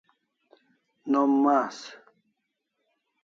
Nom 1.11 1.35
mas 1.43 1.77